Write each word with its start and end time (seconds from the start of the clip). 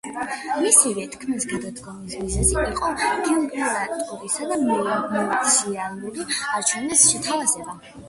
მისივე 0.61 1.03
თქმით, 1.15 1.45
გადადგომის 1.51 2.15
მიზეზი 2.23 2.57
იყო 2.71 2.91
გუბერნატორისა 3.29 4.51
და 4.55 4.61
მუნიციპალური 4.67 6.31
არჩევნების 6.35 7.09
შეთავსება. 7.09 7.83